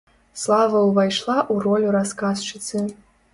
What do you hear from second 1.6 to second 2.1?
ролю